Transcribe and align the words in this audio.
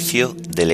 Oficio 0.00 0.34
de 0.48 0.64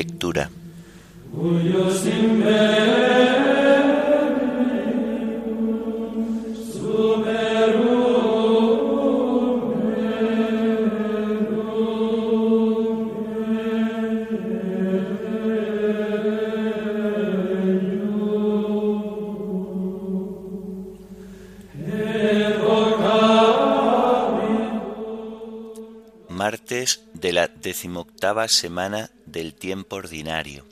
Martes 26.37 27.01
de 27.15 27.33
la 27.33 27.49
decimoctava 27.49 28.47
semana 28.49 29.11
del 29.25 29.55
tiempo 29.55 29.97
ordinario. 29.97 30.67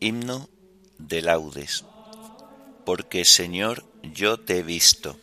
Himno 0.00 0.48
de 0.98 1.22
laudes. 1.22 1.84
Porque 2.84 3.24
Señor, 3.24 3.84
yo 4.02 4.40
te 4.40 4.58
he 4.58 4.62
visto. 4.64 5.16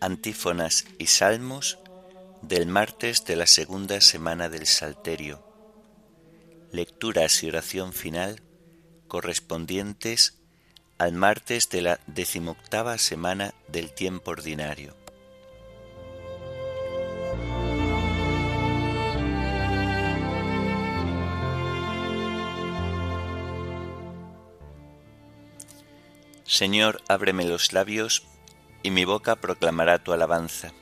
Antífonas 0.00 0.86
y 0.96 1.08
salmos 1.08 1.76
del 2.40 2.66
martes 2.66 3.26
de 3.26 3.36
la 3.36 3.46
segunda 3.46 4.00
semana 4.00 4.48
del 4.48 4.66
Salterio. 4.66 5.44
Lecturas 6.72 7.42
y 7.42 7.48
oración 7.50 7.92
final 7.92 8.40
correspondientes 9.06 10.38
al 10.96 11.12
martes 11.12 11.68
de 11.68 11.82
la 11.82 12.00
decimoctava 12.06 12.96
semana 12.96 13.52
del 13.68 13.92
tiempo 13.92 14.30
ordinario. 14.30 14.95
Señor, 26.46 27.02
ábreme 27.08 27.44
los 27.44 27.72
labios, 27.72 28.22
y 28.84 28.92
mi 28.92 29.04
boca 29.04 29.34
proclamará 29.34 29.98
tu 29.98 30.12
alabanza. 30.12 30.72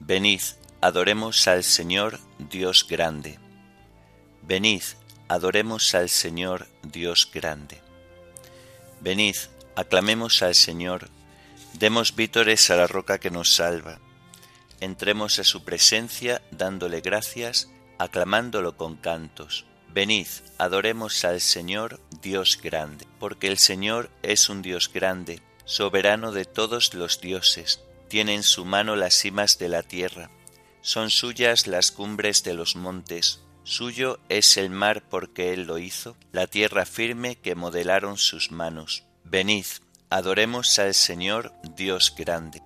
Venid, 0.00 0.40
adoremos 0.80 1.46
al 1.46 1.62
Señor, 1.62 2.18
Dios 2.38 2.84
grande. 2.88 3.38
Venid, 4.42 4.82
adoremos 5.28 5.94
al 5.94 6.08
Señor, 6.08 6.66
Dios 6.82 7.30
grande. 7.32 7.80
Venid, 9.00 9.36
aclamemos 9.76 10.42
al 10.42 10.56
Señor, 10.56 11.08
demos 11.74 12.16
vítores 12.16 12.68
a 12.70 12.76
la 12.76 12.88
roca 12.88 13.18
que 13.18 13.30
nos 13.30 13.54
salva. 13.54 14.00
Entremos 14.80 15.38
a 15.38 15.44
su 15.44 15.62
presencia 15.62 16.42
dándole 16.50 17.00
gracias, 17.00 17.70
aclamándolo 17.98 18.76
con 18.76 18.96
cantos 18.96 19.66
Venid, 19.94 20.26
adoremos 20.58 21.24
al 21.24 21.40
Señor 21.40 22.00
Dios 22.20 22.58
grande, 22.60 23.06
porque 23.20 23.46
el 23.46 23.58
Señor 23.58 24.10
es 24.24 24.48
un 24.48 24.60
Dios 24.60 24.90
grande, 24.92 25.40
soberano 25.66 26.32
de 26.32 26.46
todos 26.46 26.94
los 26.94 27.20
dioses, 27.20 27.80
tiene 28.08 28.34
en 28.34 28.42
su 28.42 28.64
mano 28.64 28.96
las 28.96 29.14
cimas 29.14 29.56
de 29.56 29.68
la 29.68 29.84
tierra, 29.84 30.30
son 30.82 31.10
suyas 31.10 31.68
las 31.68 31.92
cumbres 31.92 32.42
de 32.42 32.54
los 32.54 32.74
montes, 32.74 33.44
suyo 33.62 34.18
es 34.28 34.56
el 34.56 34.68
mar 34.68 35.04
porque 35.08 35.52
Él 35.52 35.62
lo 35.62 35.78
hizo, 35.78 36.16
la 36.32 36.48
tierra 36.48 36.86
firme 36.86 37.36
que 37.36 37.54
modelaron 37.54 38.18
sus 38.18 38.50
manos. 38.50 39.04
Venid, 39.22 39.66
adoremos 40.10 40.76
al 40.80 40.94
Señor 40.94 41.52
Dios 41.76 42.12
grande. 42.18 42.62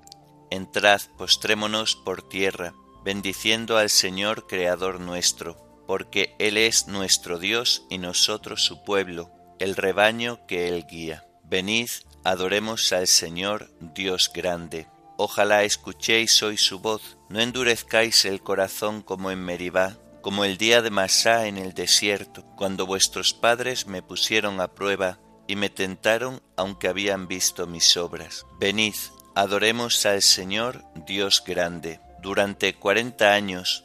Entrad, 0.51 1.03
postrémonos 1.19 1.95
por 1.95 2.27
tierra, 2.27 2.73
bendiciendo 3.05 3.77
al 3.77 3.91
Señor 3.91 4.47
Creador 4.47 4.99
nuestro 4.99 5.68
porque 5.89 6.37
Él 6.39 6.59
es 6.59 6.87
nuestro 6.87 7.39
Dios 7.39 7.83
y 7.89 7.97
nosotros 7.97 8.63
su 8.63 8.85
pueblo, 8.85 9.31
el 9.59 9.75
rebaño 9.75 10.47
que 10.47 10.69
Él 10.69 10.87
guía. 10.87 11.27
Venid, 11.45 11.89
adoremos 12.25 12.93
al 12.93 13.07
Señor, 13.07 13.71
Dios 13.81 14.31
grande. 14.35 14.87
Ojalá 15.17 15.65
escuchéis 15.65 16.43
hoy 16.43 16.59
su 16.59 16.81
voz, 16.81 17.17
no 17.31 17.41
endurezcáis 17.41 18.27
el 18.27 18.43
corazón 18.43 19.01
como 19.01 19.31
en 19.31 19.43
Meribá, 19.43 19.97
como 20.21 20.45
el 20.45 20.59
día 20.59 20.83
de 20.83 20.91
Masá 20.91 21.47
en 21.47 21.57
el 21.57 21.73
desierto, 21.73 22.45
cuando 22.55 22.85
vuestros 22.85 23.33
padres 23.33 23.87
me 23.87 24.03
pusieron 24.03 24.61
a 24.61 24.69
prueba 24.69 25.19
y 25.47 25.57
me 25.57 25.71
tentaron 25.71 26.43
aunque 26.59 26.89
habían 26.89 27.29
visto 27.29 27.67
mis 27.67 27.97
obras. 27.97 28.45
Venid, 28.61 28.95
adoremos 29.35 30.05
al 30.05 30.21
Señor, 30.21 30.85
Dios 31.07 31.43
grande. 31.47 31.99
Durante 32.21 32.75
cuarenta 32.75 33.33
años 33.33 33.85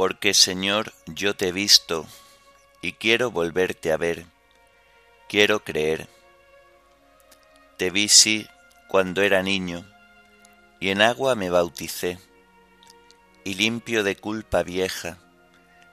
Porque 0.00 0.32
Señor 0.32 0.94
yo 1.04 1.36
te 1.36 1.48
he 1.48 1.52
visto 1.52 2.06
y 2.80 2.94
quiero 2.94 3.30
volverte 3.30 3.92
a 3.92 3.98
ver, 3.98 4.24
quiero 5.28 5.62
creer. 5.62 6.08
Te 7.76 7.90
vi 7.90 8.08
sí 8.08 8.46
cuando 8.88 9.20
era 9.20 9.42
niño, 9.42 9.86
y 10.80 10.88
en 10.88 11.02
agua 11.02 11.34
me 11.34 11.50
bauticé, 11.50 12.18
y 13.44 13.56
limpio 13.56 14.02
de 14.02 14.16
culpa 14.16 14.62
vieja, 14.62 15.18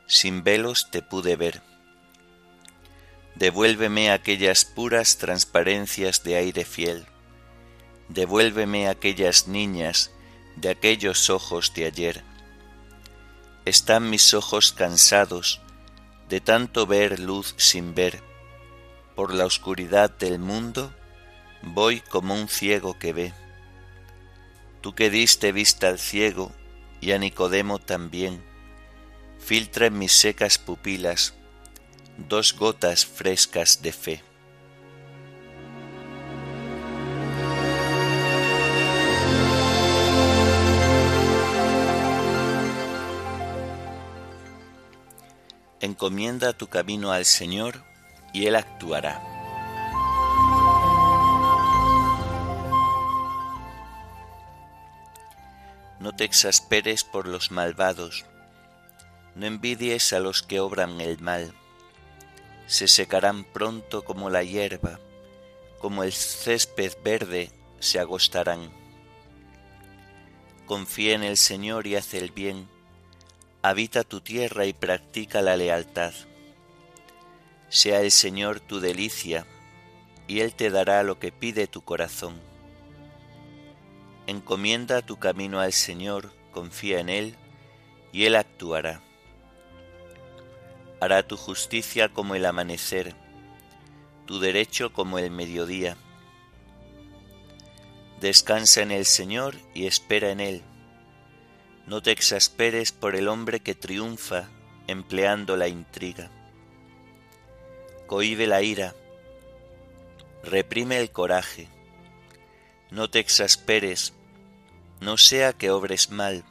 sin 0.05 0.41
velos 0.41 0.87
te 0.89 1.01
pude 1.01 1.35
ver. 1.35 1.61
Devuélveme 3.35 4.11
aquellas 4.11 4.63
puras 4.63 5.17
transparencias 5.17 6.23
de 6.23 6.37
aire 6.37 6.63
fiel, 6.63 7.05
devuélveme 8.07 8.87
aquellas 8.87 9.49
niñas 9.49 10.11
de 10.55 10.69
aquellos 10.69 11.29
ojos 11.29 11.73
de 11.73 11.87
ayer 11.87 12.36
están 13.67 14.09
mis 14.09 14.33
ojos 14.33 14.71
cansados 14.71 15.59
de 16.29 16.39
tanto 16.39 16.87
ver 16.87 17.19
luz 17.19 17.53
sin 17.57 17.93
ver. 17.93 18.21
Por 19.13 19.33
la 19.33 19.45
oscuridad 19.45 20.09
del 20.09 20.39
mundo 20.39 20.93
voy 21.61 21.99
como 21.99 22.33
un 22.33 22.47
ciego 22.47 22.97
que 22.97 23.11
ve. 23.11 23.33
Tú 24.81 24.95
que 24.95 25.09
diste 25.09 25.51
vista 25.51 25.89
al 25.89 25.99
ciego 25.99 26.51
y 27.01 27.11
a 27.11 27.17
Nicodemo 27.17 27.79
también, 27.79 28.41
filtra 29.37 29.87
en 29.87 29.97
mis 29.97 30.13
secas 30.13 30.57
pupilas 30.57 31.33
dos 32.17 32.53
gotas 32.53 33.05
frescas 33.05 33.81
de 33.81 33.91
fe. 33.91 34.26
Encomienda 45.79 46.53
tu 46.53 46.67
camino 46.69 47.11
al 47.11 47.23
Señor 47.23 47.83
y 48.33 48.47
Él 48.47 48.55
actuará. 48.55 49.21
No 55.99 56.15
te 56.15 56.23
exasperes 56.23 57.03
por 57.03 57.27
los 57.27 57.51
malvados, 57.51 58.25
no 59.35 59.45
envidies 59.45 60.13
a 60.13 60.19
los 60.19 60.41
que 60.41 60.59
obran 60.59 60.99
el 60.99 61.19
mal. 61.19 61.53
Se 62.65 62.87
secarán 62.87 63.43
pronto 63.43 64.03
como 64.03 64.31
la 64.31 64.41
hierba, 64.41 64.99
como 65.77 66.03
el 66.03 66.11
césped 66.11 66.93
verde 67.03 67.51
se 67.79 67.99
agostarán. 67.99 68.71
Confía 70.65 71.13
en 71.13 71.23
el 71.23 71.37
Señor 71.37 71.85
y 71.85 71.95
haz 71.95 72.15
el 72.15 72.31
bien 72.31 72.67
habita 73.61 74.03
tu 74.03 74.21
tierra 74.21 74.65
y 74.65 74.73
practica 74.73 75.41
la 75.41 75.57
lealtad. 75.57 76.13
Sea 77.69 78.01
el 78.01 78.11
Señor 78.11 78.59
tu 78.59 78.79
delicia, 78.79 79.45
y 80.27 80.41
Él 80.41 80.53
te 80.53 80.69
dará 80.69 81.03
lo 81.03 81.19
que 81.19 81.31
pide 81.31 81.67
tu 81.67 81.81
corazón. 81.81 82.39
Encomienda 84.27 85.01
tu 85.01 85.17
camino 85.17 85.59
al 85.59 85.73
Señor, 85.73 86.33
confía 86.51 86.99
en 86.99 87.09
Él, 87.09 87.35
y 88.11 88.25
Él 88.25 88.35
actuará. 88.35 89.01
Hará 90.99 91.27
tu 91.27 91.37
justicia 91.37 92.09
como 92.09 92.35
el 92.35 92.45
amanecer, 92.45 93.15
tu 94.25 94.39
derecho 94.39 94.91
como 94.93 95.19
el 95.19 95.31
mediodía. 95.31 95.97
Descansa 98.19 98.81
en 98.81 98.91
el 98.91 99.05
Señor 99.05 99.55
y 99.73 99.85
espera 99.85 100.31
en 100.31 100.39
Él. 100.39 100.63
No 101.87 102.01
te 102.01 102.11
exasperes 102.11 102.91
por 102.91 103.15
el 103.15 103.29
hombre 103.29 103.61
que 103.61 103.73
triunfa 103.73 104.49
empleando 104.87 105.55
la 105.55 105.69
intriga. 105.69 106.29
Cohibe 108.07 108.45
la 108.45 108.61
ira, 108.61 108.93
reprime 110.43 110.99
el 110.99 111.11
coraje. 111.11 111.69
No 112.91 113.09
te 113.09 113.19
exasperes, 113.19 114.13
no 114.99 115.17
sea 115.17 115.53
que 115.53 115.71
obres 115.71 116.11
mal, 116.11 116.43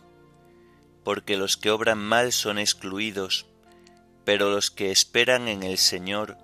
porque 1.04 1.36
los 1.36 1.58
que 1.58 1.70
obran 1.70 1.98
mal 1.98 2.32
son 2.32 2.58
excluidos, 2.58 3.46
pero 4.24 4.50
los 4.50 4.70
que 4.70 4.90
esperan 4.90 5.48
en 5.48 5.62
el 5.62 5.76
Señor 5.76 6.38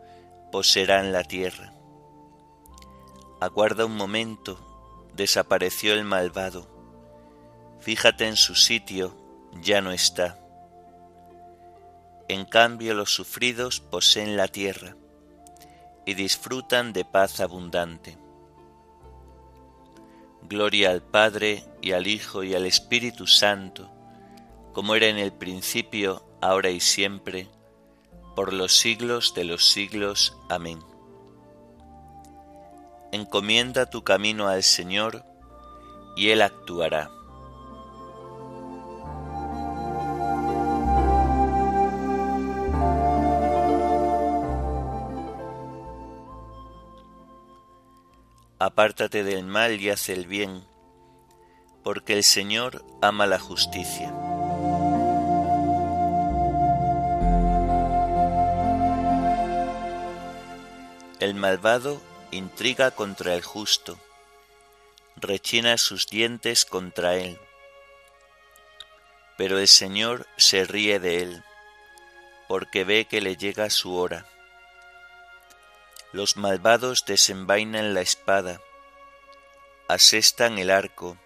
poseerán 0.50 1.12
la 1.12 1.24
tierra. 1.24 1.72
Aguarda 3.40 3.86
un 3.86 3.96
momento, 3.96 5.10
desapareció 5.14 5.94
el 5.94 6.04
malvado. 6.04 6.71
Fíjate 7.82 8.28
en 8.28 8.36
su 8.36 8.54
sitio, 8.54 9.12
ya 9.60 9.80
no 9.80 9.90
está. 9.90 10.38
En 12.28 12.44
cambio 12.44 12.94
los 12.94 13.12
sufridos 13.12 13.80
poseen 13.80 14.36
la 14.36 14.46
tierra 14.46 14.94
y 16.06 16.14
disfrutan 16.14 16.92
de 16.92 17.04
paz 17.04 17.40
abundante. 17.40 18.16
Gloria 20.42 20.90
al 20.90 21.02
Padre 21.02 21.64
y 21.80 21.90
al 21.90 22.06
Hijo 22.06 22.44
y 22.44 22.54
al 22.54 22.66
Espíritu 22.66 23.26
Santo, 23.26 23.90
como 24.72 24.94
era 24.94 25.08
en 25.08 25.18
el 25.18 25.32
principio, 25.32 26.24
ahora 26.40 26.70
y 26.70 26.78
siempre, 26.78 27.48
por 28.36 28.52
los 28.52 28.76
siglos 28.76 29.34
de 29.34 29.42
los 29.42 29.68
siglos. 29.68 30.36
Amén. 30.48 30.78
Encomienda 33.10 33.90
tu 33.90 34.04
camino 34.04 34.46
al 34.46 34.62
Señor, 34.62 35.24
y 36.16 36.28
Él 36.28 36.42
actuará. 36.42 37.10
Apártate 48.64 49.24
del 49.24 49.42
mal 49.42 49.80
y 49.80 49.90
haz 49.90 50.08
el 50.08 50.28
bien, 50.28 50.64
porque 51.82 52.12
el 52.12 52.22
Señor 52.22 52.84
ama 53.02 53.26
la 53.26 53.40
justicia. 53.40 54.14
El 61.18 61.34
malvado 61.34 62.00
intriga 62.30 62.92
contra 62.92 63.34
el 63.34 63.42
justo, 63.42 63.98
rechina 65.16 65.76
sus 65.76 66.06
dientes 66.06 66.64
contra 66.64 67.16
él. 67.16 67.40
Pero 69.36 69.58
el 69.58 69.66
Señor 69.66 70.28
se 70.36 70.62
ríe 70.62 71.00
de 71.00 71.20
él, 71.20 71.44
porque 72.46 72.84
ve 72.84 73.06
que 73.06 73.20
le 73.20 73.36
llega 73.36 73.70
su 73.70 73.96
hora. 73.96 74.24
Los 76.12 76.36
malvados 76.36 77.04
desenvainan 77.06 77.94
la 77.94 78.00
espada, 78.00 78.60
asestan 79.88 80.58
el 80.58 80.70
arco, 80.70 81.16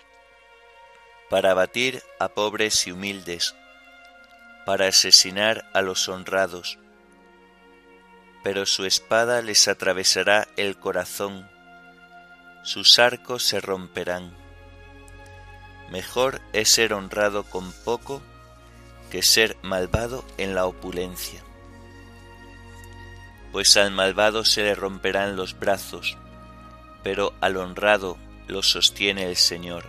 para 1.29 1.51
abatir 1.51 2.03
a 2.21 2.29
pobres 2.29 2.87
y 2.87 2.93
humildes, 2.93 3.55
para 4.65 4.87
asesinar 4.89 5.69
a 5.75 5.83
los 5.83 6.09
honrados 6.09 6.79
pero 8.47 8.65
su 8.65 8.85
espada 8.85 9.43
les 9.43 9.67
atravesará 9.67 10.47
el 10.57 10.79
corazón, 10.79 11.51
sus 12.63 13.01
arcos 13.01 13.43
se 13.43 13.61
romperán. 13.61 14.33
Mejor 15.91 16.41
es 16.53 16.71
ser 16.71 16.93
honrado 16.93 17.43
con 17.43 17.73
poco 17.85 18.23
que 19.11 19.25
ser 19.25 19.57
malvado 19.63 20.25
en 20.39 20.55
la 20.55 20.67
opulencia. 20.67 21.43
Pues 23.57 23.79
al 23.79 23.91
malvado 23.91 24.45
se 24.45 24.65
le 24.65 24.75
romperán 24.75 25.35
los 25.35 25.59
brazos, 25.59 26.19
pero 27.03 27.33
al 27.41 27.57
honrado 27.57 28.19
lo 28.49 28.63
sostiene 28.63 29.25
el 29.25 29.37
Señor. 29.37 29.89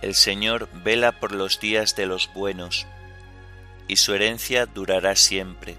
El 0.00 0.14
Señor 0.14 0.70
vela 0.82 1.20
por 1.20 1.32
los 1.32 1.60
días 1.60 1.94
de 1.94 2.06
los 2.06 2.32
buenos, 2.32 2.86
y 3.86 3.96
su 3.96 4.14
herencia 4.14 4.64
durará 4.64 5.14
siempre 5.14 5.76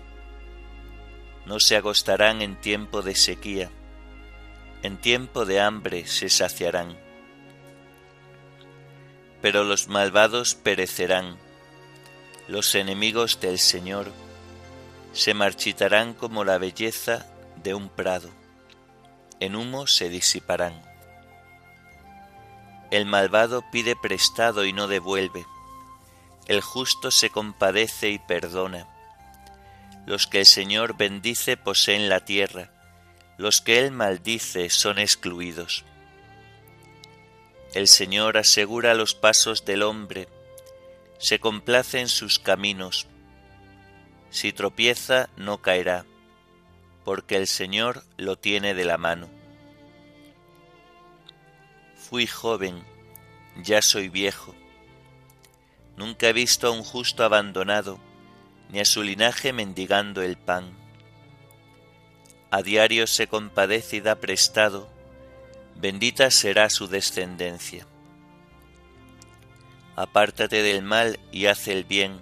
no 1.47 1.59
se 1.59 1.75
agostarán 1.75 2.43
en 2.43 2.55
tiempo 2.61 3.01
de 3.01 3.15
sequía, 3.15 3.71
en 4.83 4.97
tiempo 4.97 5.47
de 5.47 5.59
hambre 5.59 6.05
se 6.05 6.29
saciarán. 6.29 6.95
Pero 9.41 9.63
los 9.63 9.87
malvados 9.87 10.53
perecerán, 10.53 11.39
los 12.47 12.75
enemigos 12.75 13.39
del 13.39 13.57
Señor 13.57 14.11
se 15.13 15.33
marchitarán 15.33 16.13
como 16.13 16.43
la 16.43 16.57
belleza 16.57 17.25
de 17.63 17.73
un 17.73 17.89
prado, 17.89 18.29
en 19.39 19.55
humo 19.55 19.87
se 19.87 20.09
disiparán. 20.09 20.81
El 22.91 23.05
malvado 23.05 23.63
pide 23.71 23.95
prestado 23.95 24.65
y 24.65 24.73
no 24.73 24.87
devuelve, 24.87 25.45
el 26.47 26.61
justo 26.61 27.11
se 27.11 27.29
compadece 27.29 28.09
y 28.09 28.19
perdona 28.19 28.87
los 30.09 30.25
que 30.25 30.39
el 30.39 30.47
Señor 30.47 30.97
bendice 30.97 31.55
poseen 31.55 32.09
la 32.09 32.25
tierra, 32.25 32.71
los 33.37 33.61
que 33.61 33.77
Él 33.77 33.91
maldice 33.91 34.71
son 34.71 34.97
excluidos. 34.97 35.85
El 37.75 37.87
Señor 37.87 38.35
asegura 38.35 38.95
los 38.95 39.13
pasos 39.13 39.65
del 39.65 39.83
hombre, 39.83 40.27
se 41.19 41.39
complace 41.39 41.99
en 41.99 42.07
sus 42.07 42.39
caminos. 42.39 43.05
Si 44.29 44.53
tropieza, 44.53 45.29
no 45.37 45.61
caerá, 45.61 46.05
porque 47.03 47.35
el 47.35 47.47
Señor 47.47 48.03
lo 48.17 48.37
tiene 48.37 48.73
de 48.73 48.85
la 48.85 48.97
mano. 48.97 49.29
Fui 51.95 52.27
joven, 52.27 52.83
ya 53.63 53.81
soy 53.81 54.09
viejo. 54.09 54.55
Nunca 55.97 56.29
he 56.29 56.33
visto 56.33 56.67
a 56.67 56.71
un 56.71 56.83
justo 56.83 57.23
abandonado, 57.23 57.99
ni 58.69 58.79
a 58.79 58.85
su 58.85 59.03
linaje 59.03 59.53
mendigando 59.53 60.21
el 60.21 60.37
pan. 60.37 60.77
A 62.51 62.61
diario 62.61 63.07
se 63.07 63.27
compadece 63.27 63.97
y 63.97 64.01
da 64.01 64.15
prestado, 64.15 64.89
bendita 65.75 66.31
será 66.31 66.69
su 66.69 66.87
descendencia. 66.87 67.85
Apártate 69.95 70.63
del 70.63 70.81
mal 70.81 71.19
y 71.31 71.47
haz 71.47 71.67
el 71.67 71.83
bien, 71.83 72.21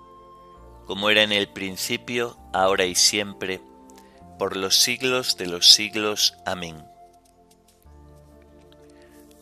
como 0.91 1.09
era 1.09 1.23
en 1.23 1.31
el 1.31 1.47
principio, 1.47 2.37
ahora 2.51 2.83
y 2.83 2.95
siempre, 2.95 3.61
por 4.37 4.57
los 4.57 4.75
siglos 4.75 5.37
de 5.37 5.47
los 5.47 5.69
siglos. 5.69 6.35
Amén. 6.45 6.83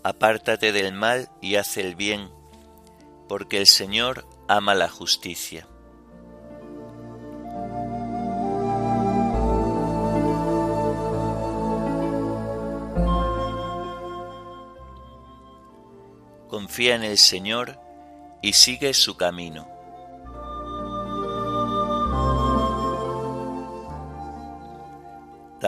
Apártate 0.03 0.71
del 0.71 0.93
mal 0.93 1.27
y 1.41 1.55
haz 1.55 1.77
el 1.77 1.95
bien, 1.95 2.29
porque 3.27 3.57
el 3.57 3.65
Señor 3.65 4.27
ama 4.47 4.75
la 4.75 4.89
justicia. 4.89 5.65
Confía 16.47 16.93
en 16.93 17.03
el 17.03 17.17
Señor 17.17 17.79
y 18.43 18.53
sigue 18.53 18.93
su 18.93 19.17
camino. 19.17 19.78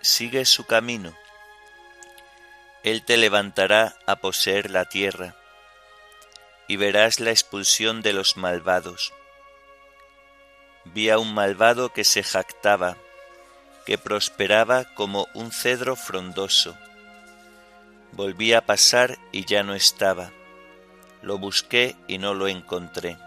sigue 0.00 0.44
su 0.44 0.64
camino. 0.64 1.14
Él 2.82 3.04
te 3.04 3.16
levantará 3.16 3.96
a 4.06 4.16
poseer 4.16 4.70
la 4.70 4.84
tierra, 4.84 5.34
y 6.68 6.76
verás 6.76 7.20
la 7.20 7.30
expulsión 7.30 8.02
de 8.02 8.12
los 8.12 8.36
malvados. 8.36 9.12
Vi 10.84 11.10
a 11.10 11.18
un 11.18 11.34
malvado 11.34 11.92
que 11.92 12.04
se 12.04 12.22
jactaba, 12.22 12.96
que 13.84 13.98
prosperaba 13.98 14.84
como 14.94 15.26
un 15.34 15.50
cedro 15.50 15.96
frondoso. 15.96 16.76
Volví 18.12 18.52
a 18.52 18.64
pasar 18.64 19.18
y 19.32 19.44
ya 19.44 19.62
no 19.62 19.74
estaba. 19.74 20.30
Lo 21.22 21.38
busqué 21.38 21.96
y 22.06 22.18
no 22.18 22.34
lo 22.34 22.48
encontré. 22.48 23.18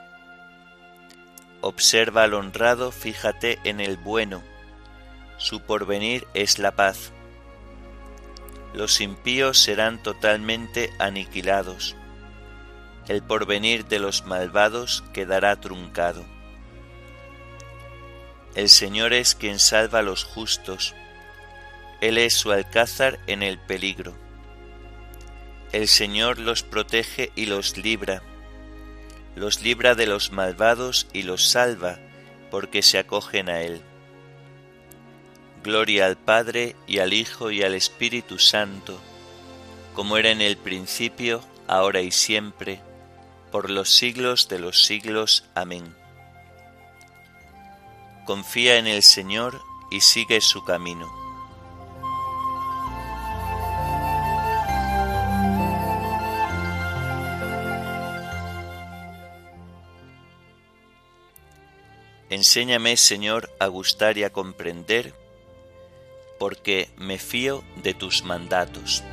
Observa 1.61 2.23
al 2.23 2.33
honrado, 2.33 2.91
fíjate 2.91 3.59
en 3.63 3.79
el 3.79 3.97
bueno. 3.97 4.50
Su 5.41 5.59
porvenir 5.61 6.27
es 6.35 6.59
la 6.59 6.75
paz. 6.75 7.11
Los 8.75 9.01
impíos 9.01 9.57
serán 9.57 10.03
totalmente 10.03 10.93
aniquilados. 10.99 11.95
El 13.07 13.23
porvenir 13.23 13.85
de 13.85 13.97
los 13.97 14.23
malvados 14.27 15.03
quedará 15.13 15.59
truncado. 15.59 16.23
El 18.53 18.69
Señor 18.69 19.13
es 19.13 19.33
quien 19.33 19.57
salva 19.57 19.99
a 19.99 20.03
los 20.03 20.25
justos. 20.25 20.93
Él 22.01 22.19
es 22.19 22.35
su 22.35 22.51
alcázar 22.51 23.17
en 23.25 23.41
el 23.41 23.57
peligro. 23.57 24.13
El 25.71 25.87
Señor 25.87 26.37
los 26.37 26.61
protege 26.61 27.31
y 27.35 27.47
los 27.47 27.77
libra. 27.77 28.21
Los 29.35 29.63
libra 29.63 29.95
de 29.95 30.05
los 30.05 30.31
malvados 30.31 31.07
y 31.13 31.23
los 31.23 31.49
salva, 31.49 31.97
porque 32.51 32.83
se 32.83 32.99
acogen 32.99 33.49
a 33.49 33.61
Él. 33.61 33.81
Gloria 35.63 36.07
al 36.07 36.17
Padre 36.17 36.75
y 36.87 36.99
al 36.99 37.13
Hijo 37.13 37.51
y 37.51 37.61
al 37.61 37.75
Espíritu 37.75 38.39
Santo, 38.39 38.99
como 39.93 40.17
era 40.17 40.31
en 40.31 40.41
el 40.41 40.57
principio, 40.57 41.43
ahora 41.67 42.01
y 42.01 42.11
siempre, 42.11 42.81
por 43.51 43.69
los 43.69 43.89
siglos 43.89 44.47
de 44.47 44.59
los 44.59 44.83
siglos. 44.85 45.45
Amén. 45.53 45.95
Confía 48.25 48.77
en 48.77 48.87
el 48.87 49.03
Señor 49.03 49.61
y 49.91 50.01
sigue 50.01 50.41
su 50.41 50.63
camino. 50.63 51.21
Enséñame, 62.31 62.95
Señor, 62.95 63.53
a 63.59 63.67
gustar 63.67 64.17
y 64.17 64.23
a 64.23 64.31
comprender, 64.31 65.13
porque 66.41 66.89
me 66.97 67.19
fío 67.19 67.63
de 67.83 67.93
tus 67.93 68.23
mandatos. 68.23 69.03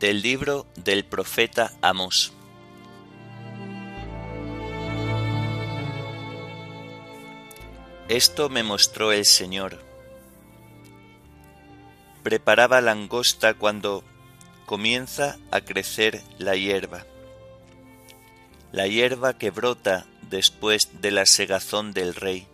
Del 0.00 0.22
libro 0.22 0.66
del 0.76 1.04
profeta 1.04 1.70
Amos. 1.82 2.32
Esto 8.08 8.48
me 8.48 8.62
mostró 8.62 9.12
el 9.12 9.26
Señor 9.26 9.84
preparaba 12.22 12.80
langosta 12.80 13.54
cuando 13.54 14.02
comienza 14.66 15.38
a 15.50 15.60
crecer 15.62 16.22
la 16.38 16.56
hierba. 16.56 17.06
La 18.72 18.86
hierba 18.86 19.38
que 19.38 19.50
brota 19.50 20.04
después 20.28 21.00
de 21.00 21.12
la 21.12 21.24
segazón 21.24 21.92
del 21.92 22.14
rey. 22.14 22.46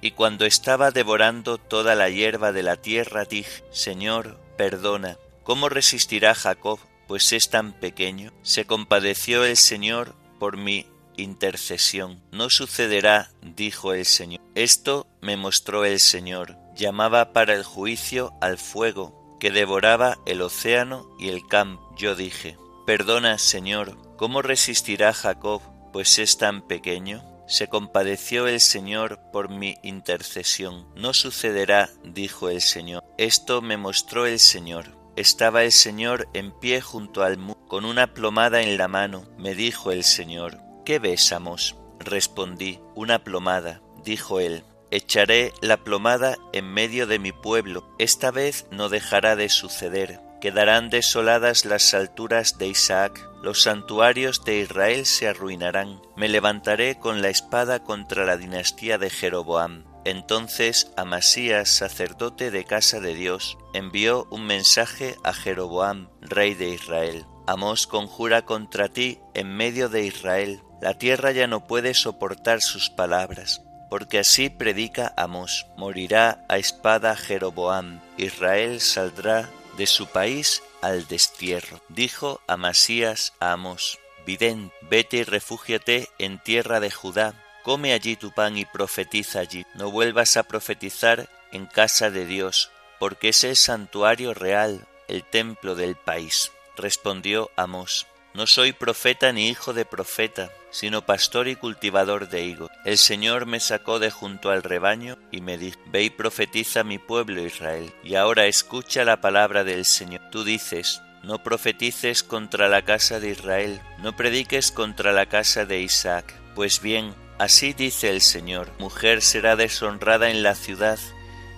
Y 0.00 0.12
cuando 0.12 0.46
estaba 0.46 0.90
devorando 0.90 1.58
toda 1.58 1.94
la 1.94 2.08
hierba 2.08 2.52
de 2.52 2.62
la 2.62 2.76
tierra, 2.76 3.24
dije, 3.24 3.62
Señor, 3.70 4.40
perdona, 4.56 5.18
¿cómo 5.44 5.68
resistirá 5.68 6.34
Jacob, 6.34 6.78
pues 7.06 7.32
es 7.32 7.50
tan 7.50 7.72
pequeño? 7.72 8.32
Se 8.42 8.64
compadeció 8.64 9.44
el 9.44 9.56
Señor 9.56 10.14
por 10.38 10.56
mi 10.56 10.86
intercesión. 11.16 12.22
No 12.32 12.48
sucederá, 12.48 13.30
dijo 13.42 13.92
el 13.92 14.06
Señor. 14.06 14.40
Esto 14.54 15.06
me 15.20 15.36
mostró 15.36 15.84
el 15.84 16.00
Señor 16.00 16.56
llamaba 16.78 17.32
para 17.32 17.54
el 17.54 17.64
juicio 17.64 18.32
al 18.40 18.56
fuego 18.56 19.17
que 19.38 19.50
devoraba 19.50 20.18
el 20.26 20.42
océano 20.42 21.08
y 21.18 21.28
el 21.28 21.46
campo. 21.46 21.94
Yo 21.96 22.14
dije, 22.14 22.56
Perdona, 22.86 23.38
Señor, 23.38 23.96
¿cómo 24.16 24.40
resistirá 24.40 25.12
Jacob, 25.12 25.60
pues 25.92 26.18
es 26.18 26.38
tan 26.38 26.62
pequeño? 26.62 27.22
Se 27.46 27.68
compadeció 27.68 28.46
el 28.46 28.60
Señor 28.60 29.20
por 29.32 29.48
mi 29.48 29.76
intercesión. 29.82 30.86
No 30.94 31.14
sucederá, 31.14 31.90
dijo 32.04 32.50
el 32.50 32.60
Señor. 32.60 33.02
Esto 33.16 33.62
me 33.62 33.76
mostró 33.76 34.26
el 34.26 34.38
Señor. 34.38 34.96
Estaba 35.16 35.64
el 35.64 35.72
Señor 35.72 36.28
en 36.34 36.52
pie 36.52 36.80
junto 36.80 37.22
al 37.22 37.38
muro, 37.38 37.58
con 37.66 37.84
una 37.84 38.14
plomada 38.14 38.62
en 38.62 38.76
la 38.76 38.86
mano. 38.86 39.24
Me 39.36 39.54
dijo 39.54 39.92
el 39.92 40.04
Señor, 40.04 40.58
¿qué 40.84 40.98
besamos? 40.98 41.76
Respondí, 41.98 42.80
una 42.94 43.24
plomada. 43.24 43.82
Dijo 44.04 44.40
él, 44.40 44.62
Echaré 44.90 45.52
la 45.60 45.76
plomada 45.76 46.38
en 46.54 46.72
medio 46.72 47.06
de 47.06 47.18
mi 47.18 47.32
pueblo, 47.32 47.94
esta 47.98 48.30
vez 48.30 48.66
no 48.70 48.88
dejará 48.88 49.36
de 49.36 49.50
suceder. 49.50 50.20
Quedarán 50.40 50.88
desoladas 50.88 51.66
las 51.66 51.92
alturas 51.92 52.56
de 52.56 52.68
Isaac, 52.68 53.28
los 53.42 53.62
santuarios 53.62 54.44
de 54.44 54.60
Israel 54.60 55.04
se 55.04 55.28
arruinarán. 55.28 56.00
Me 56.16 56.28
levantaré 56.28 56.98
con 56.98 57.20
la 57.20 57.28
espada 57.28 57.84
contra 57.84 58.24
la 58.24 58.38
dinastía 58.38 58.96
de 58.96 59.10
Jeroboam. 59.10 59.84
Entonces 60.06 60.90
Amasías, 60.96 61.68
sacerdote 61.68 62.50
de 62.50 62.64
casa 62.64 62.98
de 62.98 63.14
Dios, 63.14 63.58
envió 63.74 64.26
un 64.30 64.46
mensaje 64.46 65.16
a 65.22 65.34
Jeroboam, 65.34 66.08
rey 66.22 66.54
de 66.54 66.70
Israel. 66.70 67.26
Amós 67.46 67.86
conjura 67.86 68.46
contra 68.46 68.88
ti 68.88 69.18
en 69.34 69.54
medio 69.54 69.90
de 69.90 70.06
Israel. 70.06 70.62
La 70.80 70.96
tierra 70.96 71.32
ya 71.32 71.46
no 71.46 71.66
puede 71.66 71.92
soportar 71.92 72.62
sus 72.62 72.88
palabras 72.88 73.67
porque 73.88 74.18
así 74.18 74.50
predica 74.50 75.12
Amos, 75.16 75.66
morirá 75.76 76.44
a 76.48 76.58
espada 76.58 77.16
Jeroboam, 77.16 78.00
Israel 78.16 78.80
saldrá 78.80 79.48
de 79.76 79.86
su 79.86 80.06
país 80.06 80.62
al 80.82 81.06
destierro. 81.06 81.80
Dijo 81.88 82.40
Amasías 82.46 83.32
a 83.40 83.52
Amos, 83.52 83.98
Vidén, 84.26 84.72
vete 84.82 85.18
y 85.18 85.24
refúgiate 85.24 86.10
en 86.18 86.38
tierra 86.38 86.80
de 86.80 86.90
Judá, 86.90 87.34
come 87.62 87.92
allí 87.92 88.16
tu 88.16 88.32
pan 88.32 88.58
y 88.58 88.64
profetiza 88.64 89.40
allí, 89.40 89.64
no 89.74 89.90
vuelvas 89.90 90.36
a 90.36 90.42
profetizar 90.42 91.28
en 91.52 91.66
casa 91.66 92.10
de 92.10 92.26
Dios, 92.26 92.70
porque 92.98 93.30
es 93.30 93.44
el 93.44 93.56
santuario 93.56 94.34
real, 94.34 94.86
el 95.06 95.24
templo 95.24 95.74
del 95.74 95.96
país. 95.96 96.52
Respondió 96.76 97.50
Amos, 97.56 98.06
no 98.38 98.46
soy 98.46 98.72
profeta 98.72 99.32
ni 99.32 99.48
hijo 99.48 99.72
de 99.72 99.84
profeta, 99.84 100.52
sino 100.70 101.04
pastor 101.04 101.48
y 101.48 101.56
cultivador 101.56 102.28
de 102.28 102.44
higos. 102.44 102.70
El 102.84 102.96
Señor 102.96 103.46
me 103.46 103.58
sacó 103.58 103.98
de 103.98 104.12
junto 104.12 104.50
al 104.50 104.62
rebaño 104.62 105.18
y 105.32 105.40
me 105.40 105.58
dijo, 105.58 105.80
Ve 105.86 106.04
y 106.04 106.10
profetiza 106.10 106.84
mi 106.84 106.98
pueblo 106.98 107.44
Israel. 107.44 107.92
Y 108.04 108.14
ahora 108.14 108.46
escucha 108.46 109.04
la 109.04 109.20
palabra 109.20 109.64
del 109.64 109.84
Señor. 109.84 110.20
Tú 110.30 110.44
dices, 110.44 111.02
no 111.24 111.42
profetices 111.42 112.22
contra 112.22 112.68
la 112.68 112.82
casa 112.82 113.18
de 113.18 113.30
Israel, 113.30 113.80
no 114.04 114.14
prediques 114.14 114.70
contra 114.70 115.10
la 115.10 115.26
casa 115.26 115.64
de 115.64 115.80
Isaac. 115.80 116.32
Pues 116.54 116.80
bien, 116.80 117.16
así 117.40 117.72
dice 117.72 118.08
el 118.08 118.20
Señor, 118.20 118.70
mujer 118.78 119.20
será 119.20 119.56
deshonrada 119.56 120.30
en 120.30 120.44
la 120.44 120.54
ciudad, 120.54 121.00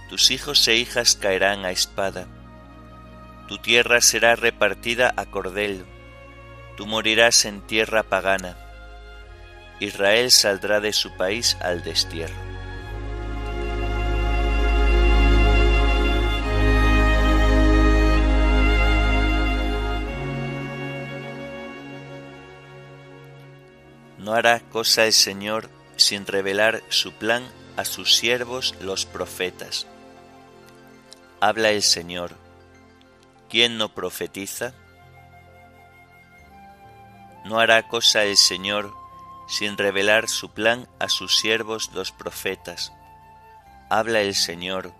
tus 0.08 0.30
hijos 0.30 0.66
e 0.66 0.76
hijas 0.76 1.14
caerán 1.14 1.66
a 1.66 1.72
espada, 1.72 2.26
tu 3.48 3.58
tierra 3.58 4.00
será 4.00 4.34
repartida 4.34 5.12
a 5.16 5.26
cordel, 5.26 5.84
tú 6.80 6.86
morirás 6.86 7.44
en 7.44 7.60
tierra 7.60 8.02
pagana. 8.02 8.56
Israel 9.80 10.30
saldrá 10.30 10.80
de 10.80 10.94
su 10.94 11.14
país 11.14 11.58
al 11.60 11.84
destierro. 11.84 12.32
No 24.16 24.32
hará 24.32 24.60
cosa 24.60 25.04
el 25.04 25.12
Señor 25.12 25.68
sin 25.96 26.24
revelar 26.26 26.82
su 26.88 27.12
plan 27.12 27.46
a 27.76 27.84
sus 27.84 28.16
siervos 28.16 28.74
los 28.80 29.04
profetas. 29.04 29.86
Habla 31.42 31.72
el 31.72 31.82
Señor 31.82 32.36
¿quién 33.50 33.76
no 33.76 33.92
profetiza? 33.92 34.72
No 37.44 37.58
hará 37.58 37.88
cosa 37.88 38.24
el 38.24 38.36
Señor 38.36 38.94
sin 39.50 39.76
revelar 39.76 40.28
su 40.28 40.50
plan 40.50 40.88
a 40.98 41.08
sus 41.08 41.36
siervos 41.36 41.90
los 41.92 42.12
profetas. 42.12 42.92
Habla 43.88 44.20
el 44.20 44.36
Señor, 44.36 44.92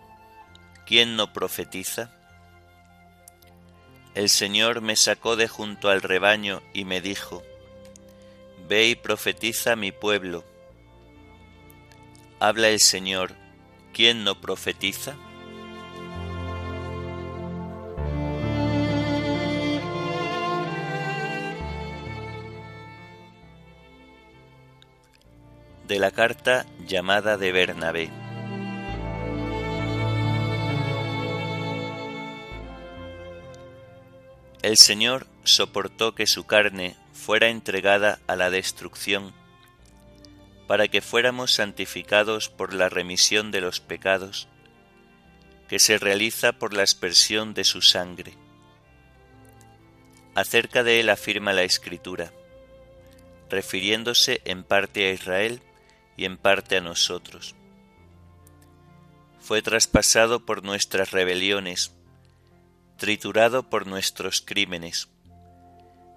¿quién 0.86 1.14
no 1.14 1.32
profetiza? 1.32 2.10
El 4.14 4.28
Señor 4.28 4.80
me 4.80 4.96
sacó 4.96 5.36
de 5.36 5.46
junto 5.46 5.88
al 5.88 6.02
rebaño 6.02 6.62
y 6.74 6.84
me 6.84 7.00
dijo, 7.00 7.44
Ve 8.68 8.88
y 8.88 8.96
profetiza 8.96 9.76
mi 9.76 9.92
pueblo. 9.92 10.44
Habla 12.40 12.70
el 12.70 12.80
Señor, 12.80 13.36
¿quién 13.92 14.24
no 14.24 14.40
profetiza? 14.40 15.14
De 25.90 25.98
la 25.98 26.12
carta 26.12 26.66
llamada 26.86 27.36
de 27.36 27.50
Bernabé. 27.50 28.10
El 34.62 34.76
Señor 34.76 35.26
soportó 35.42 36.14
que 36.14 36.28
su 36.28 36.44
carne 36.44 36.94
fuera 37.12 37.48
entregada 37.48 38.20
a 38.28 38.36
la 38.36 38.50
destrucción, 38.50 39.34
para 40.68 40.86
que 40.86 41.00
fuéramos 41.00 41.54
santificados 41.54 42.50
por 42.50 42.72
la 42.72 42.88
remisión 42.88 43.50
de 43.50 43.60
los 43.60 43.80
pecados, 43.80 44.46
que 45.68 45.80
se 45.80 45.98
realiza 45.98 46.52
por 46.52 46.72
la 46.72 46.84
aspersión 46.84 47.52
de 47.52 47.64
su 47.64 47.82
sangre. 47.82 48.34
Acerca 50.36 50.84
de 50.84 51.00
él 51.00 51.08
afirma 51.08 51.52
la 51.52 51.64
Escritura, 51.64 52.32
refiriéndose 53.48 54.40
en 54.44 54.62
parte 54.62 55.08
a 55.08 55.12
Israel, 55.12 55.60
y 56.20 56.26
en 56.26 56.36
parte 56.36 56.76
a 56.76 56.80
nosotros. 56.82 57.54
Fue 59.38 59.62
traspasado 59.62 60.44
por 60.44 60.62
nuestras 60.62 61.12
rebeliones, 61.12 61.94
triturado 62.98 63.70
por 63.70 63.86
nuestros 63.86 64.42
crímenes. 64.42 65.08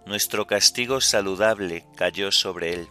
Nuestro 0.06 0.46
castigo 0.46 1.00
saludable 1.00 1.86
cayó 1.96 2.34
sobre 2.34 2.74
él. 2.74 2.90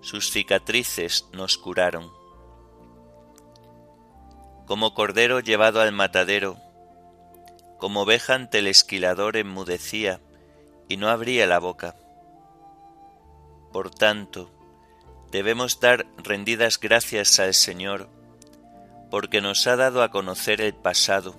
Sus 0.00 0.32
cicatrices 0.32 1.28
nos 1.32 1.56
curaron. 1.56 2.10
Como 4.66 4.94
cordero 4.94 5.38
llevado 5.38 5.80
al 5.80 5.92
matadero, 5.92 6.56
como 7.78 8.00
oveja 8.00 8.34
ante 8.34 8.58
el 8.58 8.66
esquilador 8.66 9.36
enmudecía 9.36 10.20
y 10.88 10.96
no 10.96 11.08
abría 11.08 11.46
la 11.46 11.60
boca. 11.60 11.94
Por 13.72 13.90
tanto, 13.90 14.50
debemos 15.32 15.80
dar 15.80 16.06
rendidas 16.18 16.78
gracias 16.78 17.40
al 17.40 17.54
Señor, 17.54 18.08
porque 19.10 19.40
nos 19.40 19.66
ha 19.66 19.76
dado 19.76 20.02
a 20.02 20.10
conocer 20.10 20.60
el 20.60 20.74
pasado, 20.74 21.34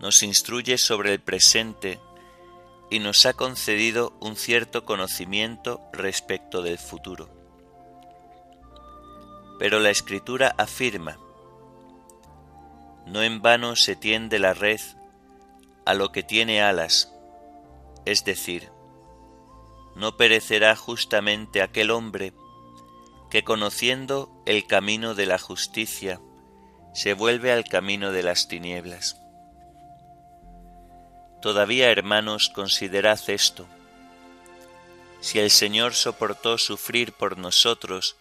nos 0.00 0.24
instruye 0.24 0.76
sobre 0.76 1.12
el 1.12 1.20
presente 1.20 2.00
y 2.90 2.98
nos 2.98 3.24
ha 3.24 3.34
concedido 3.34 4.12
un 4.20 4.34
cierto 4.34 4.84
conocimiento 4.84 5.80
respecto 5.92 6.60
del 6.60 6.78
futuro. 6.78 7.30
Pero 9.60 9.78
la 9.78 9.90
Escritura 9.90 10.52
afirma, 10.58 11.18
no 13.06 13.22
en 13.22 13.42
vano 13.42 13.76
se 13.76 13.94
tiende 13.94 14.40
la 14.40 14.54
red 14.54 14.80
a 15.86 15.94
lo 15.94 16.10
que 16.10 16.24
tiene 16.24 16.62
alas, 16.62 17.12
es 18.06 18.24
decir, 18.24 18.70
no 19.94 20.16
perecerá 20.16 20.74
justamente 20.74 21.62
aquel 21.62 21.90
hombre 21.90 22.32
que 23.30 23.44
conociendo 23.44 24.30
el 24.44 24.66
camino 24.66 25.14
de 25.14 25.26
la 25.26 25.38
justicia, 25.38 26.20
se 26.92 27.14
vuelve 27.14 27.52
al 27.52 27.64
camino 27.64 28.10
de 28.10 28.22
las 28.22 28.48
tinieblas. 28.48 29.16
Todavía, 31.40 31.90
hermanos, 31.90 32.50
considerad 32.50 33.18
esto. 33.28 33.66
Si 35.20 35.38
el 35.38 35.50
Señor 35.50 35.94
soportó 35.94 36.58
sufrir 36.58 37.12
por 37.12 37.38
nosotros, 37.38 38.16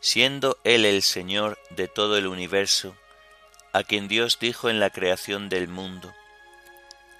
siendo 0.00 0.58
Él 0.64 0.84
el 0.84 1.02
Señor 1.02 1.58
de 1.70 1.88
todo 1.88 2.16
el 2.16 2.26
universo, 2.26 2.94
a 3.72 3.82
quien 3.82 4.08
Dios 4.08 4.38
dijo 4.40 4.68
en 4.68 4.78
la 4.78 4.90
creación 4.90 5.48
del 5.48 5.68
mundo, 5.68 6.12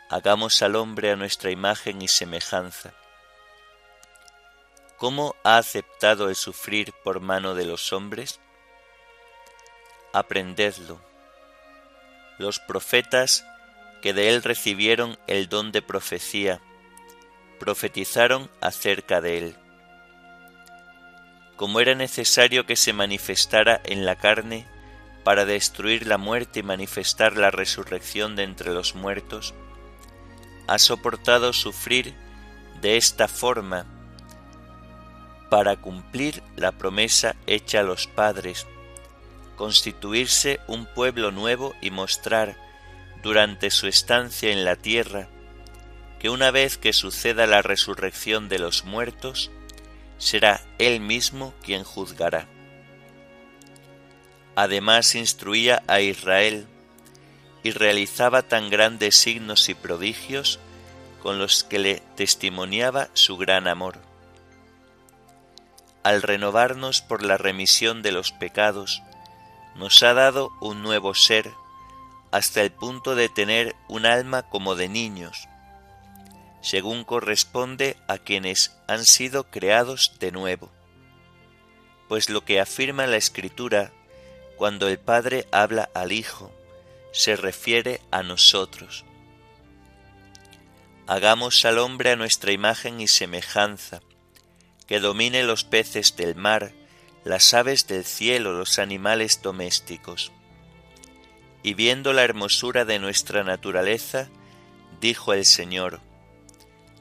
hagamos 0.09 0.61
al 0.63 0.77
hombre 0.77 1.11
a 1.11 1.17
nuestra 1.17 1.51
imagen 1.51 2.03
y 2.03 2.09
semejanza, 2.09 2.93
¿Cómo 5.01 5.35
ha 5.45 5.57
aceptado 5.57 6.29
el 6.29 6.37
sufrir 6.37 6.93
por 6.93 7.21
mano 7.21 7.55
de 7.55 7.65
los 7.65 7.91
hombres? 7.95 8.39
Aprendedlo. 10.13 11.01
Los 12.37 12.61
profetas 12.61 13.47
que 14.03 14.13
de 14.13 14.29
él 14.29 14.43
recibieron 14.43 15.19
el 15.27 15.49
don 15.49 15.73
de 15.73 15.81
profecía, 15.81 16.61
profetizaron 17.59 18.51
acerca 18.61 19.23
de 19.23 19.39
él. 19.39 19.57
Como 21.57 21.81
era 21.81 21.95
necesario 21.95 22.67
que 22.67 22.77
se 22.77 22.93
manifestara 22.93 23.81
en 23.83 24.05
la 24.05 24.17
carne 24.17 24.69
para 25.25 25.47
destruir 25.47 26.07
la 26.07 26.19
muerte 26.19 26.61
y 26.61 26.63
manifestar 26.63 27.39
la 27.39 27.51
resurrección 27.51 28.37
de 28.37 28.43
entre 28.43 28.75
los 28.75 28.95
muertos, 28.95 29.55
ha 30.69 30.79
soportado 30.79 31.55
sufrir 31.55 32.15
de 32.83 32.99
esta 32.99 33.27
forma 33.27 33.87
para 35.51 35.77
cumplir 35.77 36.43
la 36.57 36.73
promesa 36.73 37.35
hecha 37.47 37.81
a 37.81 37.83
los 37.83 38.07
padres, 38.07 38.67
constituirse 39.57 40.61
un 40.69 40.87
pueblo 40.87 41.33
nuevo 41.33 41.75
y 41.83 41.91
mostrar, 41.91 42.57
durante 43.23 43.71
su 43.71 43.87
estancia 43.87 44.51
en 44.51 44.65
la 44.65 44.77
tierra, 44.77 45.29
que 46.19 46.31
una 46.31 46.51
vez 46.51 46.79
que 46.79 46.95
suceda 46.95 47.47
la 47.47 47.61
resurrección 47.61 48.49
de 48.49 48.59
los 48.59 48.85
muertos, 48.85 49.51
será 50.17 50.63
Él 50.79 51.01
mismo 51.01 51.53
quien 51.63 51.85
juzgará. 51.85 52.47
Además 54.55 55.15
instruía 55.15 55.83
a 55.87 56.01
Israel 56.01 56.67
y 57.63 57.73
realizaba 57.73 58.43
tan 58.43 58.71
grandes 58.71 59.17
signos 59.17 59.69
y 59.69 59.75
prodigios 59.75 60.61
con 61.23 61.39
los 61.39 61.65
que 61.65 61.79
le 61.79 62.03
testimoniaba 62.17 63.09
su 63.13 63.37
gran 63.37 63.69
amor 63.69 64.10
al 66.03 66.23
renovarnos 66.23 67.01
por 67.01 67.23
la 67.23 67.37
remisión 67.37 68.03
de 68.03 68.13
los 68.13 68.33
pecados, 68.33 69.03
nos 69.75 70.03
ha 70.03 70.15
dado 70.15 70.51
un 70.61 70.83
nuevo 70.83 71.15
ser, 71.15 71.53
hasta 72.31 72.63
el 72.63 72.71
punto 72.71 73.15
de 73.15 73.29
tener 73.29 73.75
un 73.89 74.07
alma 74.07 74.43
como 74.43 74.75
de 74.75 74.89
niños, 74.89 75.49
según 76.61 77.05
corresponde 77.05 77.97
a 78.07 78.19
quienes 78.19 78.77
han 78.87 79.05
sido 79.05 79.45
creados 79.45 80.13
de 80.21 80.31
nuevo. 80.31 80.71
Pues 82.09 82.29
lo 82.29 82.45
que 82.45 82.61
afirma 82.61 83.07
la 83.07 83.17
Escritura, 83.17 83.93
cuando 84.57 84.89
el 84.89 84.99
Padre 84.99 85.47
habla 85.53 85.89
al 85.95 86.13
Hijo, 86.13 86.53
se 87.13 87.37
refiere 87.37 88.01
a 88.11 88.23
nosotros. 88.23 89.05
Hagamos 91.07 91.65
al 91.65 91.79
hombre 91.79 92.13
a 92.13 92.17
nuestra 92.17 92.53
imagen 92.53 93.01
y 93.01 93.09
semejanza, 93.09 94.01
que 94.91 94.99
domine 94.99 95.45
los 95.45 95.63
peces 95.63 96.17
del 96.17 96.35
mar, 96.35 96.73
las 97.23 97.55
aves 97.55 97.87
del 97.87 98.05
cielo, 98.05 98.53
los 98.53 98.81
animales 98.81 99.41
domésticos. 99.41 100.33
Y 101.63 101.75
viendo 101.75 102.13
la 102.13 102.25
hermosura 102.25 102.85
de 102.85 102.99
nuestra 102.99 103.45
naturaleza, 103.45 104.29
dijo 105.01 105.33
el 105.33 105.47
Señor, 105.47 106.01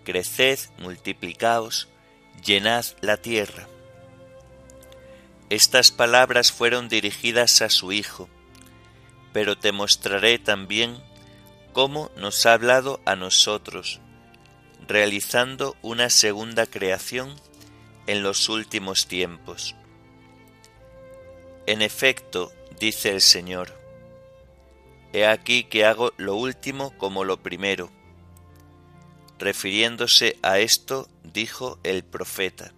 Creced, 0.03 0.59
multiplicaos, 0.77 1.87
llenad 2.45 2.85
la 3.01 3.17
tierra. 3.17 3.67
Estas 5.49 5.89
palabras 5.89 6.51
fueron 6.51 6.89
dirigidas 6.89 7.63
a 7.63 7.69
su 7.69 7.91
Hijo, 7.91 8.29
pero 9.33 9.57
te 9.57 9.71
mostraré 9.71 10.37
también 10.37 11.01
cómo 11.73 12.11
nos 12.15 12.45
ha 12.45 12.53
hablado 12.53 13.01
a 13.05 13.15
nosotros, 13.15 13.99
realizando 14.87 15.75
una 15.81 16.11
segunda 16.11 16.67
creación 16.67 17.33
en 18.09 18.23
los 18.23 18.49
últimos 18.49 19.05
tiempos. 19.05 19.75
En 21.67 21.83
efecto, 21.83 22.51
dice 22.79 23.11
el 23.11 23.21
Señor, 23.21 23.77
He 25.13 25.27
aquí 25.27 25.65
que 25.65 25.85
hago 25.85 26.11
lo 26.17 26.35
último 26.35 26.97
como 26.97 27.23
lo 27.23 27.43
primero. 27.43 27.91
Refiriéndose 29.37 30.39
a 30.41 30.57
esto, 30.57 31.07
dijo 31.23 31.77
el 31.83 32.03
profeta, 32.03 32.73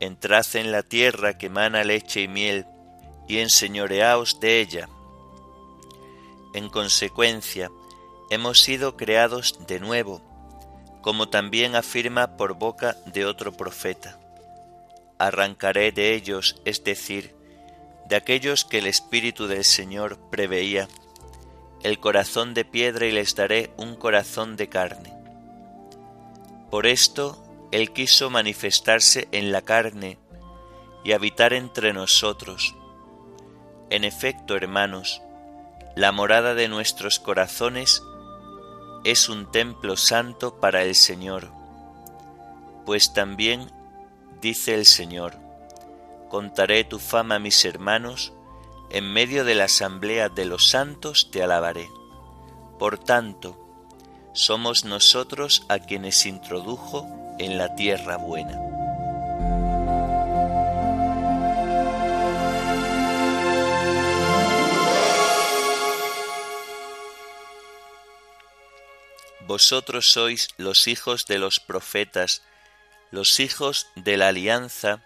Entrad 0.00 0.46
en 0.54 0.72
la 0.72 0.82
tierra 0.82 1.36
que 1.36 1.50
mana 1.50 1.84
leche 1.84 2.22
y 2.22 2.28
miel, 2.28 2.64
y 3.28 3.40
enseñoreaos 3.40 4.40
de 4.40 4.60
ella. 4.60 4.88
En 6.54 6.70
consecuencia, 6.70 7.70
hemos 8.30 8.62
sido 8.62 8.96
creados 8.96 9.58
de 9.66 9.78
nuevo, 9.78 10.22
como 11.00 11.28
también 11.28 11.76
afirma 11.76 12.36
por 12.36 12.54
boca 12.54 12.96
de 13.06 13.26
otro 13.26 13.52
profeta. 13.52 14.18
Arrancaré 15.18 15.92
de 15.92 16.14
ellos, 16.14 16.60
es 16.64 16.84
decir, 16.84 17.34
de 18.08 18.16
aquellos 18.16 18.64
que 18.64 18.78
el 18.78 18.86
Espíritu 18.86 19.46
del 19.46 19.64
Señor 19.64 20.18
preveía, 20.30 20.88
el 21.82 21.98
corazón 21.98 22.54
de 22.54 22.64
piedra 22.64 23.06
y 23.06 23.12
les 23.12 23.34
daré 23.34 23.70
un 23.76 23.96
corazón 23.96 24.56
de 24.56 24.68
carne. 24.68 25.14
Por 26.70 26.86
esto 26.86 27.42
Él 27.72 27.92
quiso 27.92 28.30
manifestarse 28.30 29.28
en 29.32 29.52
la 29.52 29.62
carne 29.62 30.18
y 31.04 31.12
habitar 31.12 31.52
entre 31.52 31.92
nosotros. 31.92 32.74
En 33.88 34.04
efecto, 34.04 34.56
hermanos, 34.56 35.22
la 35.96 36.12
morada 36.12 36.54
de 36.54 36.68
nuestros 36.68 37.18
corazones 37.18 38.02
es 39.04 39.28
un 39.28 39.50
templo 39.50 39.96
santo 39.96 40.60
para 40.60 40.82
el 40.82 40.94
Señor, 40.94 41.48
pues 42.84 43.12
también 43.12 43.70
dice 44.40 44.74
el 44.74 44.84
Señor, 44.84 45.36
contaré 46.28 46.84
tu 46.84 46.98
fama 46.98 47.36
a 47.36 47.38
mis 47.38 47.64
hermanos, 47.64 48.32
en 48.90 49.12
medio 49.12 49.44
de 49.44 49.54
la 49.54 49.64
asamblea 49.64 50.28
de 50.28 50.44
los 50.44 50.68
santos 50.68 51.30
te 51.30 51.42
alabaré. 51.42 51.88
Por 52.78 52.98
tanto, 52.98 53.56
somos 54.32 54.84
nosotros 54.84 55.64
a 55.68 55.78
quienes 55.78 56.26
introdujo 56.26 57.06
en 57.38 57.58
la 57.58 57.74
tierra 57.74 58.16
buena. 58.16 58.58
Vosotros 69.50 70.12
sois 70.12 70.46
los 70.58 70.86
hijos 70.86 71.26
de 71.26 71.40
los 71.40 71.58
profetas, 71.58 72.40
los 73.10 73.40
hijos 73.40 73.88
de 73.96 74.16
la 74.16 74.28
alianza 74.28 75.02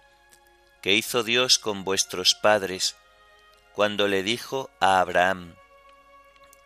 que 0.83 0.92
hizo 0.92 1.22
Dios 1.22 1.59
con 1.59 1.83
vuestros 1.83 2.35
padres, 2.35 2.94
cuando 3.72 4.07
le 4.07 4.22
dijo 4.22 4.68
a 4.80 5.00
Abraham, 5.00 5.54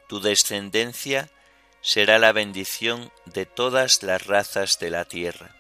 Tu 0.09 0.19
descendencia 0.19 1.31
será 1.81 2.19
la 2.19 2.33
bendición 2.33 3.13
de 3.27 3.47
todas 3.47 4.03
las 4.03 4.27
razas 4.27 4.81
de 4.81 4.91
la 4.91 5.05
tierra. 5.05 5.55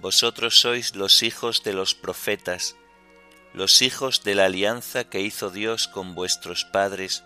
Vosotros 0.00 0.60
sois 0.60 0.96
los 0.96 1.22
hijos 1.22 1.62
de 1.62 1.72
los 1.72 1.94
profetas, 1.94 2.76
los 3.54 3.80
hijos 3.80 4.22
de 4.22 4.34
la 4.34 4.44
alianza 4.44 5.04
que 5.04 5.20
hizo 5.22 5.48
Dios 5.48 5.88
con 5.88 6.14
vuestros 6.14 6.66
padres, 6.66 7.24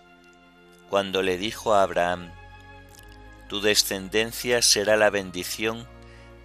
cuando 0.89 1.21
le 1.23 1.37
dijo 1.37 1.75
a 1.75 1.83
Abraham, 1.83 2.31
tu 3.47 3.61
descendencia 3.61 4.61
será 4.61 4.97
la 4.97 5.09
bendición 5.09 5.87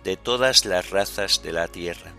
de 0.05 0.17
todas 0.17 0.65
las 0.65 0.91
razas 0.91 1.43
de 1.43 1.53
la 1.53 1.69
tierra. 1.69 2.13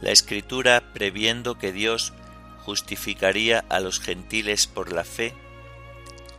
La 0.00 0.10
escritura, 0.10 0.92
previendo 0.92 1.58
que 1.58 1.72
Dios 1.72 2.12
justificaría 2.64 3.64
a 3.68 3.80
los 3.80 4.00
gentiles 4.00 4.66
por 4.66 4.92
la 4.92 5.04
fe, 5.04 5.34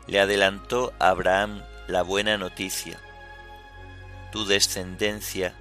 le 0.08 0.20
adelantó 0.20 0.94
a 1.00 1.10
Abraham 1.10 1.64
la 1.88 2.02
buena 2.02 2.38
noticia. 2.38 3.00
Tu 4.32 4.46
descendencia 4.46 5.54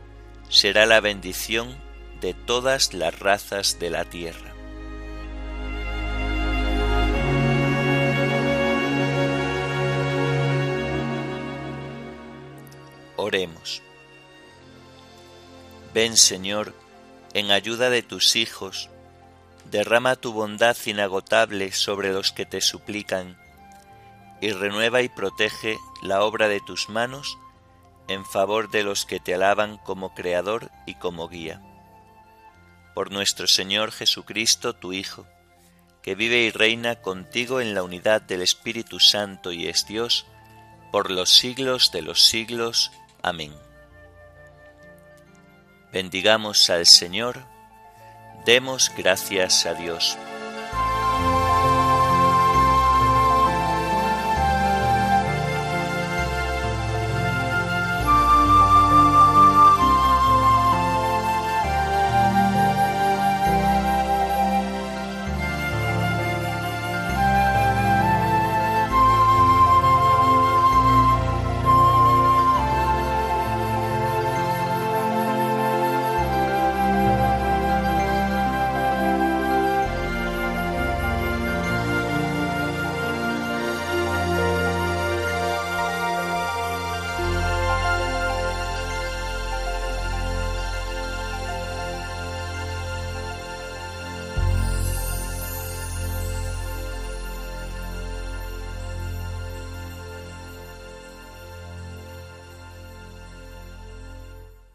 será 0.49 0.87
la 0.87 1.01
bendición 1.01 1.77
de 2.21 2.35
todas 2.35 2.95
las 2.95 3.19
razas 3.19 3.79
de 3.79 3.91
la 3.91 4.05
tierra. 4.05 4.52
Oremos. 13.23 13.83
Ven, 15.95 16.17
Señor, 16.17 16.75
en 17.35 17.53
ayuda 17.53 17.89
de 17.89 18.03
tus 18.03 18.35
hijos, 18.35 18.91
derrama 19.71 20.17
tu 20.17 20.33
bondad 20.33 20.77
inagotable 20.87 21.71
sobre 21.71 22.13
los 22.13 22.33
que 22.33 22.47
te 22.47 22.61
suplican, 22.61 23.39
y 24.41 24.51
renueva 24.51 25.03
y 25.03 25.09
protege 25.09 25.79
la 26.03 26.25
obra 26.25 26.49
de 26.49 26.61
tus 26.61 26.89
manos 26.89 27.39
en 28.09 28.25
favor 28.25 28.73
de 28.73 28.83
los 28.83 29.07
que 29.07 29.21
te 29.21 29.35
alaban 29.35 29.79
como 29.79 30.15
Creador 30.15 30.73
y 30.85 30.95
como 30.97 31.29
Guía. 31.29 31.63
Por 32.93 33.13
nuestro 33.13 33.47
Señor 33.47 33.93
Jesucristo, 33.93 34.75
tu 34.75 34.93
Hijo, 34.93 35.27
que 36.03 36.17
vive 36.17 36.39
y 36.39 36.51
reina 36.51 36.97
contigo 36.97 37.61
en 37.61 37.73
la 37.73 37.85
unidad 37.85 38.21
del 38.21 38.43
Espíritu 38.43 38.99
Santo 38.99 39.53
y 39.53 39.69
es 39.69 39.87
Dios, 39.87 40.27
por 40.93 41.11
los 41.11 41.31
siglos 41.31 41.91
de 41.91 42.03
los 42.03 42.23
siglos. 42.23 42.93
Amén. 43.23 43.53
Bendigamos 45.93 46.69
al 46.71 46.87
Señor, 46.87 47.45
demos 48.45 48.91
gracias 48.97 49.67
a 49.67 49.75
Dios. 49.75 50.19